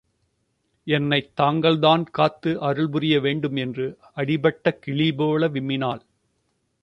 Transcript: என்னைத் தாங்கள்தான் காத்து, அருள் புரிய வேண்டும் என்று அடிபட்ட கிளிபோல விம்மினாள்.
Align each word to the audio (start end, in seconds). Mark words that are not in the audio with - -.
என்னைத் 0.87 1.35
தாங்கள்தான் 1.35 2.03
காத்து, 2.11 2.61
அருள் 2.61 2.89
புரிய 2.89 3.19
வேண்டும் 3.19 3.55
என்று 3.55 3.85
அடிபட்ட 4.13 4.77
கிளிபோல 4.85 5.49
விம்மினாள். 5.49 6.01